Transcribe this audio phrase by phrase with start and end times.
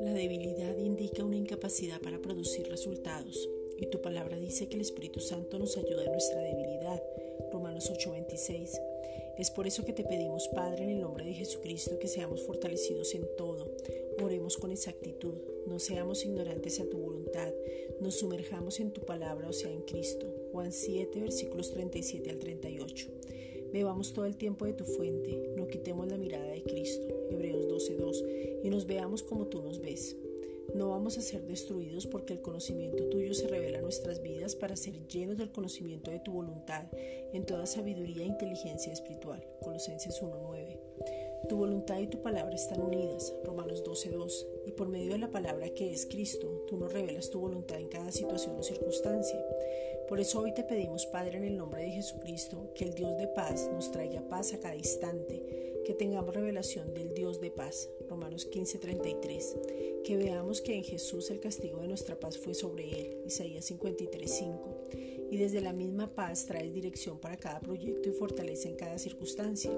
[0.00, 5.18] La debilidad indica una incapacidad para producir resultados y tu palabra dice que el Espíritu
[5.18, 7.02] Santo nos ayuda en nuestra debilidad.
[7.50, 8.80] Romanos 8:26.
[9.38, 13.12] Es por eso que te pedimos, Padre, en el nombre de Jesucristo, que seamos fortalecidos
[13.16, 13.74] en todo.
[14.22, 15.34] Oremos con exactitud,
[15.66, 17.52] no seamos ignorantes a tu voluntad,
[18.00, 20.32] nos sumerjamos en tu palabra, o sea, en Cristo.
[20.52, 23.08] Juan 7, versículos 37 al 38.
[23.72, 27.06] Bebamos todo el tiempo de tu fuente, no quitemos la mirada de Cristo.
[27.30, 30.16] Hebreos 12:2 y nos veamos como tú nos ves.
[30.74, 34.76] No vamos a ser destruidos porque el conocimiento tuyo se revela en nuestras vidas para
[34.76, 36.86] ser llenos del conocimiento de tu voluntad
[37.32, 39.44] en toda sabiduría e inteligencia espiritual.
[39.62, 40.78] Colosenses 1.9.
[41.48, 43.34] Tu voluntad y tu palabra están unidas.
[43.44, 44.46] Romanos 12.2.
[44.66, 47.88] Y por medio de la palabra que es Cristo, tú nos revelas tu voluntad en
[47.88, 49.44] cada situación o circunstancia.
[50.08, 53.28] Por eso hoy te pedimos, Padre, en el nombre de Jesucristo, que el Dios de
[53.28, 57.90] paz nos traiga paz a cada instante, que tengamos revelación del Dios de paz.
[58.08, 59.56] Romanos 15:33.
[60.04, 63.22] Que veamos que en Jesús el castigo de nuestra paz fue sobre él.
[63.26, 64.78] Isaías 53:5.
[65.30, 69.72] Y desde la misma paz traes dirección para cada proyecto y fortaleza en cada circunstancia.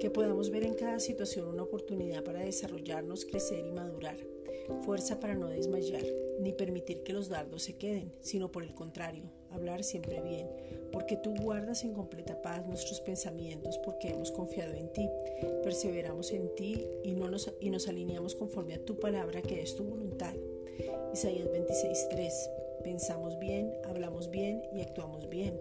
[0.00, 4.18] Que podamos ver en cada situación una oportunidad para desarrollarnos, crecer y madurar
[4.84, 6.04] fuerza para no desmayar,
[6.40, 10.48] ni permitir que los dardos se queden, sino por el contrario, hablar siempre bien,
[10.92, 15.08] porque tú guardas en completa paz nuestros pensamientos, porque hemos confiado en ti,
[15.62, 19.74] perseveramos en ti y, no nos, y nos alineamos conforme a tu palabra que es
[19.74, 20.34] tu voluntad.
[21.12, 22.32] Isaías 26:3
[22.82, 25.60] Pensamos bien, hablamos bien y actuamos bien.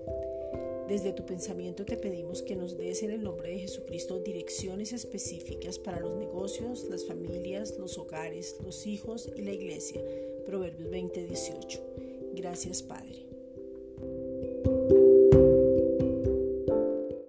[0.88, 5.80] Desde tu pensamiento te pedimos que nos des en el nombre de Jesucristo direcciones específicas
[5.80, 10.02] para los negocios, las familias, los hogares, los hijos y la iglesia.
[10.46, 11.82] Proverbios 20:18.
[12.34, 13.27] Gracias Padre.